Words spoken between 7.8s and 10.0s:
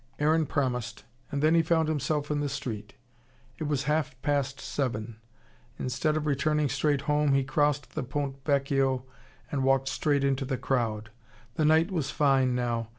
the Ponte Vecchio and walked